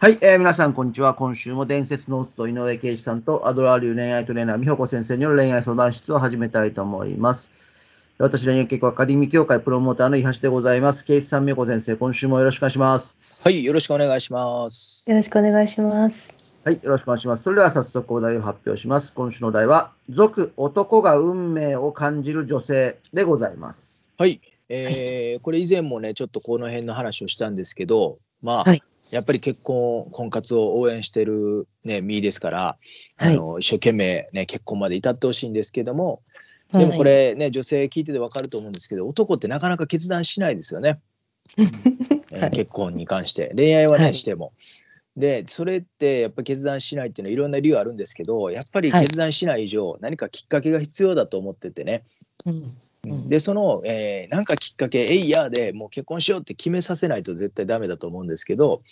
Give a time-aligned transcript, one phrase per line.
[0.00, 1.12] はい、えー皆さん、こんにちは。
[1.14, 7.50] 今週も伝説の夫、井上圭一さんとアドラー流恋愛トレーナー、美穂子先生による恋愛相談室を始めたいと思います。
[8.16, 11.04] 私、恋愛結構アカデミー協会プロモーターの伊橋でございます。
[11.04, 13.42] 圭一さん、美穂子先生、今週もよろしくお願いします。
[13.42, 15.10] はい、よろしくお願いします。
[15.10, 16.32] よろしくお願いします。
[16.64, 17.42] はい、よろしくお願いします。
[17.42, 19.12] それでは早速お題を発表します。
[19.12, 24.08] 今週のお題は、俗男が運命を感じる女性でございます。
[24.16, 32.76] はい、えーこれ以前もね、ちょっとこの辺の話をしたんですけど、まあ、はいやっぱり結婚、婚活を応援してるね、身ですから、
[33.16, 33.34] はい。
[33.34, 36.22] あの一生懸命ね、結婚まで至ってほしいんですけども、
[36.72, 41.00] でもこれね、女性聞いててわかると思うんですけど、男ってなかなか決断しないですよね。
[41.56, 42.50] えーはい。
[42.50, 43.52] 結婚に関して。
[43.56, 44.52] 恋愛はね、はいしても。
[45.16, 49.06] でそれってやっぱり決断しないっていうのはいろんな理由あるんですけどやっぱりはい。
[49.06, 52.04] 決断しない以上、何かきっかけが必要だと思っててね、
[52.46, 52.78] うんうん
[53.28, 58.82] でその、えーなんかきっかけ「えいや」でもう結婚しようって決めさせないと絶対ダメだと思うんですけど、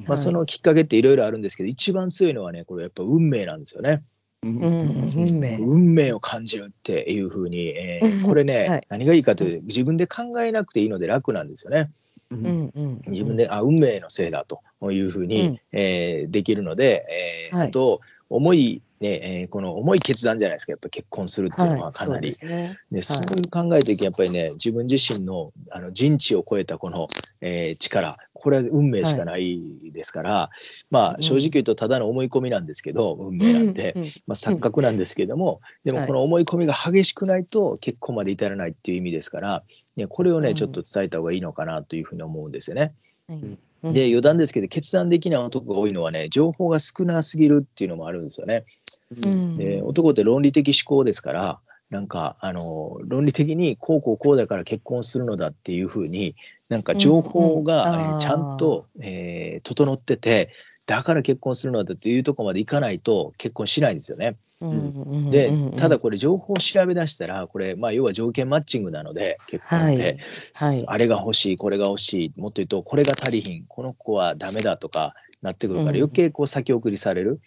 [0.00, 0.18] まあ、はい。
[0.18, 4.02] そのきっかけっていろいろあるんですけど一番強いのはねこれやっぱ運命なんですよね。
[4.42, 5.12] うん。
[5.16, 5.56] 運命。
[5.58, 8.22] 運命を感じるっていうふうに、えーうん。
[8.22, 8.86] これね、はい。
[8.88, 11.90] 何がいいかというと自分で考えなくていいので楽なんですよね。
[12.30, 13.02] ううんんうん。
[13.06, 14.60] 自分で、あ運命のせいだと
[14.92, 15.60] いうふうに、うん。
[15.72, 17.06] えーできるので、
[17.50, 17.68] えーはい。
[17.68, 18.00] あと
[18.30, 22.32] 重い、ねえーこの重い決断じゃないですかやっぱ結婚するっていうのははい、かなり。
[22.32, 22.76] そうですね。
[22.90, 27.06] でそういう考えていきやっぱりね自分自身のあの人知を超えたこの、
[27.40, 30.50] えー力これは運命しかないですから、
[30.90, 33.94] まあうん正直言うとただの思い込みなんですけど運命なんて、
[34.26, 36.06] まあ、錯覚なんですけども、でもはい。
[36.06, 39.62] この思い込みが激しくないと結婚まで至らないっていう意味ですから、
[39.96, 40.54] ね、これをね、うん。
[40.54, 42.92] ちょっと伝えた方がいいのかなというふうに思うんですよね。
[43.28, 43.58] はい。
[43.92, 48.64] で余談ですけど決断できない男が多いのはね情報が少なすぎるっていうのもあるんですよね。
[49.10, 49.56] うん。
[49.56, 51.58] で男って論理的思考ですから
[51.90, 56.34] なんかあの論理的にこうこうこうだから結婚するのだっていうふうに
[56.68, 60.50] なんか情報が、ちゃんと、えー整ってて
[60.86, 64.36] だから結婚するのだっていうところまでいかないと結婚しないんですよね。
[64.60, 64.74] うんう
[65.16, 65.30] ん。
[65.30, 70.18] でただこれ情報を調べ出したらこれまあ要は条件マッチングなので結婚って、
[70.54, 70.74] はい。
[70.74, 70.84] はい。
[70.86, 75.96] あれが欲しいこれが欲しいもっと言うとこれが足りひんこの子はダメだとかなってくるからうん。
[75.96, 77.40] 余計こう先送りされる。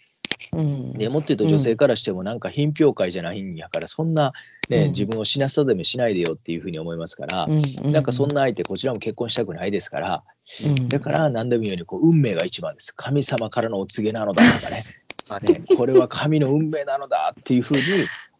[0.52, 0.92] うん。
[0.92, 4.32] でもっと言うと女性からしてもなんか品評会じゃないんやからそんな、
[4.68, 4.88] ねうん。
[4.88, 10.22] 自分を死なさでもしないでよっていうふうに思いますから、うんうなんかそんな相手こちらも結婚したくないですから、
[10.66, 10.88] うん。
[10.88, 12.94] だから何でも言うようにこう運命が一番です。
[12.94, 14.84] 神様からのお告げなのだとかね。
[15.46, 15.76] ね。
[15.76, 17.82] これは神の運命なのだっていうふうに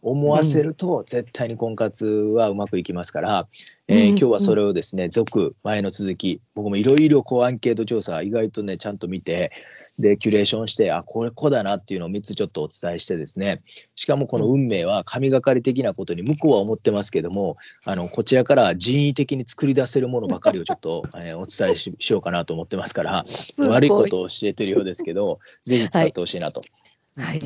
[0.02, 3.48] 思わせると絶対に婚活はうまくいきますから、
[3.88, 9.50] えーうん今日はそれをですね続前の続き僕もいろいろこうアンケート調査意外とねちゃんと見て
[9.98, 13.62] でキュレーションしてあこれ子だなっていうのを3つちょっとお伝えしてですね
[13.94, 23.24] しかもこの運命は神がかり的なことに向こうは思ってますけどもあのこちらから人為的に作り出せるものばかりをちょっと、 えーお伝えししようかなと思ってますから
[23.60, 26.60] 悪いことを教えてるようですけどぜひ使ってほしいなと。
[26.60, 26.77] はい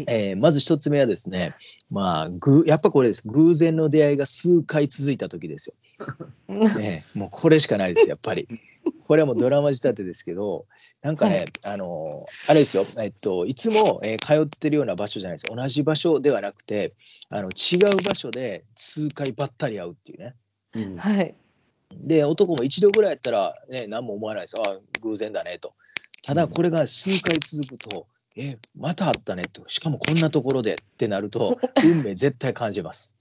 [0.07, 1.55] えーまず一つ目はですね
[1.91, 3.23] まあぐやっぱこれです。
[3.27, 6.07] 偶然の出会いが数回続いた時ですよ。
[6.49, 8.49] ね えもうこれしかないですやっぱり。
[9.07, 10.67] これはもうドラマ仕立てですけど
[11.03, 11.47] なんかね、はい。
[11.75, 12.07] あの
[12.49, 15.55] あれですよ、えっと、いつも、えー通ってるような場所じゃないです。
[15.55, 16.95] 同じ場所ではなくて
[17.29, 20.35] あの違う場所で数回ばったり会うっていうね。
[20.75, 20.97] うん。
[20.97, 21.35] はい。
[21.95, 24.55] で男も一度ぐらいやったら、ね、何も思わないです。
[24.59, 25.75] ああ偶然だねと。
[26.25, 28.07] ただこれが数回続くと
[28.37, 29.65] 「えまた会ったね」と。
[29.69, 33.17] しかもこんなところでってなると 運命絶対感じます。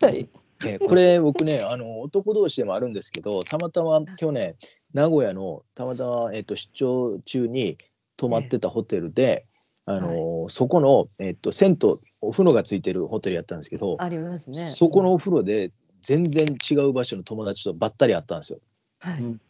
[0.00, 0.28] はい。
[0.64, 4.54] えーこれ僕ねあの男同士でもあるんですけどたまたま去年
[4.94, 7.78] 名古屋のたまたま、えっと出張中に
[8.16, 9.46] 泊まってたホテルで、
[9.86, 14.56] あのそこの、えっと銭湯お風呂がついてるホテルやったんですけど、ありますね。
[14.70, 15.72] そこのお風呂で
[16.02, 18.60] 全然違う場所の友達とばったり会ったんですよ。
[19.00, 19.20] はい。
[19.20, 19.40] うん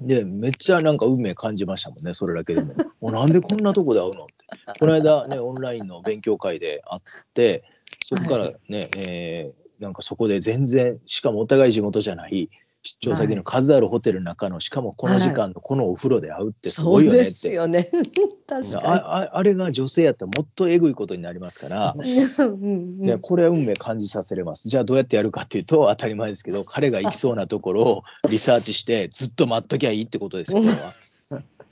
[0.00, 2.74] でめっちゃなんか運命感じましたもんねそれだけでも。
[3.00, 4.78] おなんでこんなとこで会うのって。
[4.78, 7.02] この間ねオンラインの勉強会で会っ
[7.34, 7.64] て
[8.04, 12.48] そこからね、えーなんかそこで全然しかもお互い地元じゃない
[12.82, 17.52] 出張先の数あるホテルの中のしかもこの時間のこのお風呂で会うってすごいよねっそうですて。
[17.54, 17.90] よね。
[18.48, 22.02] 確かあああれが女性やったらもっとえぐいことになりますから、に。
[22.38, 30.92] うんうんね、これは運命感じさせれますじゃあどうやってやるかっていうと当たり前ですけど 彼が行きそうなところをリサーチしてずっと待っときゃいいってことですよこれは。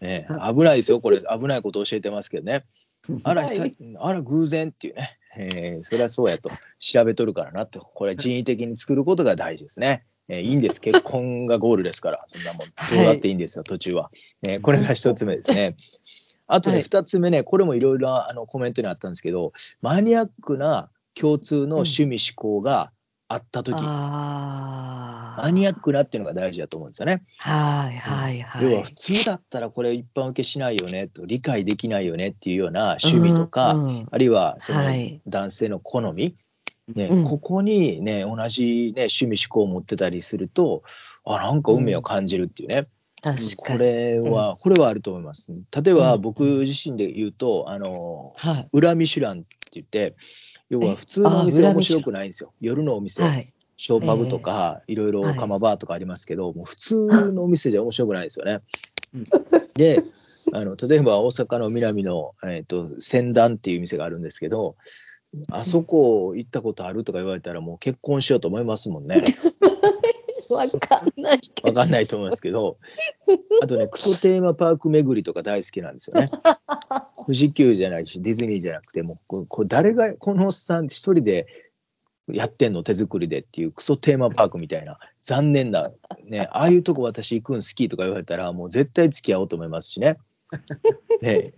[0.00, 2.64] ね、危ないですよこれ危ないこと教えてますけどね。
[3.24, 3.64] あら、はいさ
[3.98, 10.04] あら偶然っていうね、えーそれはそうやと調べとるからなとこれは人為的に作ることが大事ですね。
[10.30, 12.68] えーいいんです結婚 がゴールですからそんなもん。
[12.68, 14.10] どうだっていいんですよ、途中は、
[14.46, 15.76] えーこれが一つ目ですね。
[16.46, 16.82] あとね、はい。
[16.82, 22.92] 二つ目ねこれもいろいろあのコメントにあったんですけどマニアックな共通の趣味思考が
[23.28, 23.76] 会った時。
[23.80, 25.42] ああ。
[25.42, 27.22] マニアックなっていうのが大事だと思うんですよね。
[27.38, 28.64] はいはいはい。
[28.64, 34.08] 要は普通だったらこれ一般受けしないよねと理解できないよねっていうような趣味とか、うんうん。
[34.10, 35.20] あるいはそのはい。
[35.28, 36.34] 男性の好み、
[36.94, 40.82] ねうんここにね同じ、ね、趣味思考を持ってたりすると
[41.24, 42.86] あなんか運命を感じるっていうね、
[43.22, 43.78] 確かこに。
[43.80, 45.52] れは、これはあると思います。
[45.52, 48.68] 例えばうん僕自身で言うとあのはい。
[48.72, 50.16] 裏ミシュランって言って
[50.68, 53.52] 要はえ普通のお店あは面白くないんですよ夜のお店、はい。
[53.76, 58.60] ショーパブとか、いろいろはい釜バーとかありますけど、もう普通のお店じゃ面白くないですよね
[59.14, 59.24] うん。
[59.74, 60.02] で
[60.52, 64.76] あの例えば大阪の南の、えー、と仙壇っていう店があるんですけど
[65.50, 67.04] あそこ行ったことある？
[67.04, 69.22] とか言われたらもう結婚しようと思いますもんね。
[70.50, 71.68] わかんないけど。
[71.70, 72.76] わかんないと思いますけど
[73.62, 76.28] あとねクソテーマパーク巡りとか大好きなんですよね。
[77.24, 81.46] 富士急じゃないしディズニーじゃなくてもうこ誰がこのおっさん一人で
[82.32, 82.82] やってんの？
[82.82, 85.92] 手作りでっていうクソテーマパークみたいな残念な
[86.24, 90.18] ねああいうとこ私行くん好きとか言われたらもう絶対付き合おうと思いますしね。
[91.22, 91.52] ね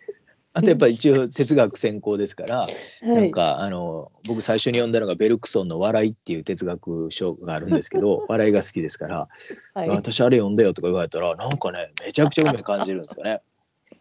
[0.55, 2.69] あとやっぱり一応哲学専攻ですから は
[3.03, 3.09] い。
[3.09, 9.29] なんかあの僕最初に読んだのがベルクソンの「笑い」っていう哲学書があるんですけど 笑いが好きですから
[9.75, 9.89] はい。
[9.89, 13.41] 私あれ読んだよとか言われたらなんかねめちゃくちゃ運命感じるんですよね。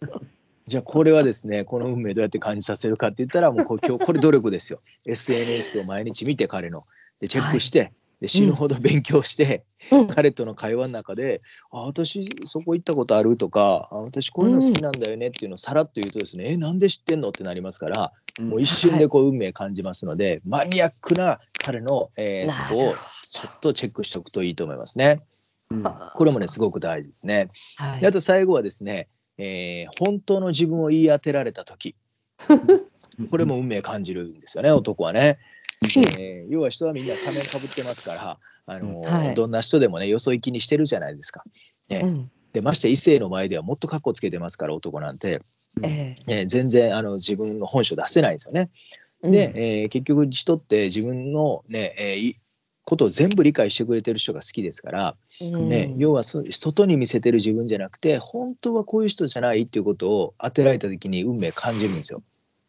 [0.68, 4.82] じゃあこれはですねこの運命どうやって感じさせるかって言ったらもうこ今日これ努力ですよ。
[5.06, 6.84] SNS を毎日見て彼の
[7.20, 11.42] でチェックして、で死ぬほど勉強して、うん彼との会話の中で
[11.74, 22.94] 「あ私そこ行ったことある?」とかあ「私こういうの好きなんだよね」っていうのをさらっと言うとですね「えなんで知ってんの?」ってなりますからもう一瞬でこう運命感じますので、マニアックな彼の、えーなそこを
[23.30, 25.22] ちょっとチェックしておくといいと思いますね。
[25.70, 27.50] うんどこれもねすごく大事ですね。
[27.76, 31.96] はいであと最後はですね、えー本当の自分を言い当てられた時
[33.30, 35.38] これも運命感じるんですよね男はね。
[35.84, 39.36] えー要は人はみんな仮面かぶってますから、あのーはい。
[39.36, 41.44] どんな人でもねよそ行きにしてるじゃないですか。
[41.90, 42.02] ね。
[42.04, 42.32] うん。
[42.54, 45.42] でまして異性の前ではもっとカッコつけてますから男なんて、
[45.82, 46.42] ええ。
[46.42, 48.70] ー全然あの自分の本性出せないんですよね。
[49.24, 52.38] えで、えー結局人って自分のね、えーい
[52.84, 55.70] ことを全部理解してくれてる人が好きですから、うん。
[55.70, 62.22] ね、要はそ外に見せてる自分じゃなくて本当はこういう人じゃないっていうことを当てられた時に運命感じるんですよ。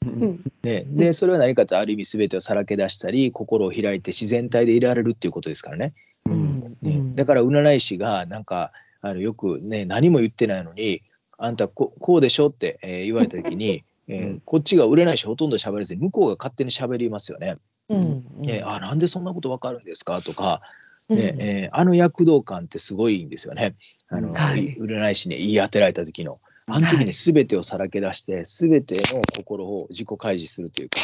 [0.05, 0.53] うん。
[0.63, 5.95] ね、でそれは何かとある意味全てをさらけ出したり心を開いて自然体でいられるっていうことですからね。
[6.27, 6.39] ううん。
[6.61, 6.77] ん。
[6.83, 7.13] ね。
[7.15, 11.03] だから占い師がなんかあのよくね何も言ってないのに
[11.39, 17.57] 「あんたここうでしょ」って、えー言われた時に、 えーこっちが占い師ほとんど喋らずに向こうが勝手に喋りますよね。
[17.89, 18.25] うん。
[18.39, 18.61] ね。
[18.65, 20.61] あなんでそんなことわかるんですかとか、
[21.09, 21.19] うん。
[21.19, 21.35] ね。
[21.39, 23.75] えーあの躍動感ってすごいんですよね。
[24.09, 26.39] あの、はい占い師に言い当てられた時の。
[26.67, 27.13] あの時にはい。
[27.13, 30.97] 全てをさらけ出して全ての心を自己開示するというか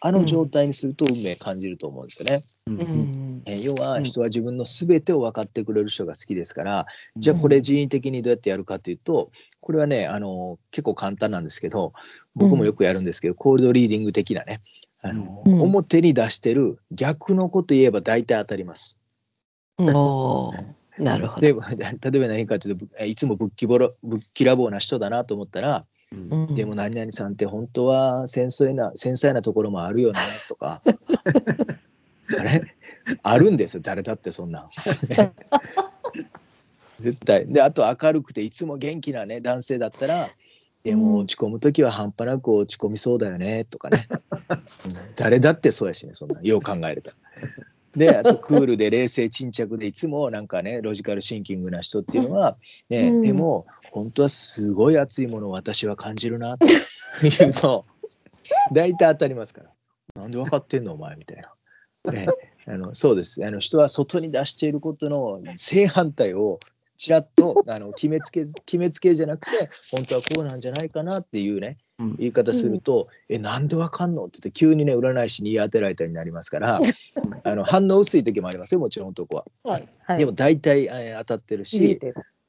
[0.00, 2.44] あの状態にすると運命感じると思うんですよね。
[2.66, 3.42] うん。
[3.46, 4.04] えー要はうん。
[4.04, 6.86] 人は自分の全てを分かってくれる人が好きですから、
[7.16, 9.30] じゃあこれ人為的にどうやってやるかというと
[9.60, 11.92] これはねあの結構簡単なんですけど
[12.34, 14.60] 僕もよくやるんですけど、コールドリーディング的なね
[15.02, 15.60] あの、うん。
[15.62, 18.98] 表に出してる逆のこと言えば大体当たります。
[19.78, 21.40] おーなるほど。
[21.40, 21.64] で 例えば
[22.28, 26.54] 何かというとぶいつもぶっきぼろぶっきらぼうな人だなと思ったら、うん。
[26.54, 30.82] でも何々さんって本当は繊細な繊細なところもあるよなとか。
[32.38, 32.62] あれ？
[33.22, 34.68] あるんですよ誰だってそんなん。
[36.98, 37.46] 絶対。
[37.46, 40.28] であと明るくていつも元気なね男性だったら
[40.84, 41.18] でもうん。
[41.20, 44.08] 落ち込む時は半端なく落ち込みそうだよねとかね、
[44.50, 44.58] うん。
[45.16, 47.10] 誰だってそうやしねそんなよう考えると。
[47.96, 52.56] であとクールで冷静沈着でいつもなんかねロジカルシンキングな人っていうのは、
[52.88, 53.22] ねうん。
[53.22, 56.66] でも本当はすごい熱いものを私は感じるなって
[57.38, 57.82] 言うと
[58.72, 59.70] 大体当たりますから
[60.20, 61.50] 「なんで分かってんのお前」みたいな。
[62.12, 62.26] ね、
[62.66, 63.42] あのそうです。
[63.46, 66.60] あの人は外に出していることの正反対を
[66.96, 72.16] ちらっとあの決めつけず決めつけじゃなくて本当はこうなんじゃないかなっていうねうん。
[72.16, 76.80] 言い方すると「えなんでわかんの?」って言って急にね占い師に言い当てられたりになりますから
[77.44, 79.44] あの反応薄い時もありますよもちろん男は。
[79.64, 79.88] はい。
[80.00, 80.18] はい。
[80.18, 82.00] でも大体、えー当たってるし、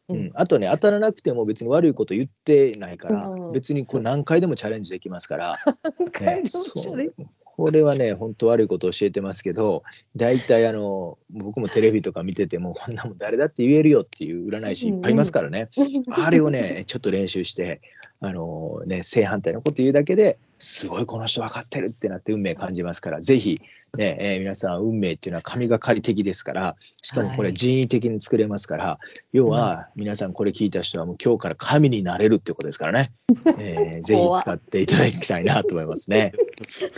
[0.09, 3.51] うんうん、あとね当たらなくても別に悪いこと言ってないから、うん。
[3.51, 5.59] 別にこれ何回でもチャレンジできますから。
[6.11, 7.13] 回でもそうチャレン
[7.57, 9.83] これはね本当悪いこと教えてますけど
[10.15, 15.69] 大体あの僕もテレビとか見ててもこんなもん誰だって言えるよっていう占い師いっぱいいますからね、
[16.11, 17.81] あれをねちょっと練習して
[18.27, 23.59] あのね正反対のこと言うだけですごいこの人分かってるってなって運命感じますからぜひ、
[23.97, 28.99] ねえー皆さん運命っていうのは神がかり的ですからしかもこれ人為的に作れますから、
[29.31, 33.13] 要は皆さんこれ聞いた人はもう今日から神になれるっていうことですからね、
[33.57, 36.33] えーぜひ使っていただきたいなと思いますね。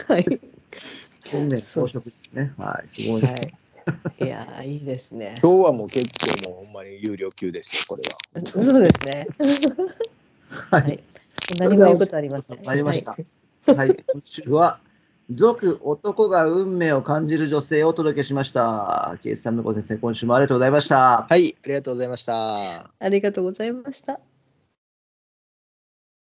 [0.07, 0.25] はい
[1.33, 2.53] 運命装飾ですね。
[2.57, 3.21] はい、すごい。
[3.21, 3.53] はい
[4.19, 5.35] いやー、いいですね。
[5.41, 6.05] 今日はもう結
[6.43, 8.41] 構もうほんまに有料級ですよ、これは。
[8.45, 9.27] そうですね。
[10.49, 10.99] ははい。
[11.59, 12.63] 何も言うことありません。
[12.63, 13.17] 参りました。
[13.75, 14.79] はい、今週は、
[15.29, 19.17] 続男が運命を感じる女性をお届けしました。
[19.23, 21.27] ケイスさん、向こう先生、今週もありがとうございました。
[21.29, 22.33] はい、ありがとうございました。
[22.33, 23.05] はい。
[23.05, 24.19] ありがとうございました。